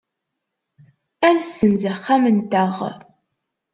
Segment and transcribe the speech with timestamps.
[1.27, 2.75] Ad nessenz axxam-nteɣ.